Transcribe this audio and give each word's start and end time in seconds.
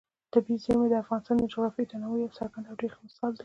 طبیعي 0.33 0.57
زیرمې 0.63 0.87
د 0.89 0.95
افغانستان 1.03 1.35
د 1.39 1.43
جغرافیوي 1.53 1.89
تنوع 1.91 2.17
یو 2.23 2.35
څرګند 2.37 2.65
او 2.69 2.75
ډېر 2.81 2.91
ښه 2.95 3.01
مثال 3.07 3.31
دی. 3.33 3.39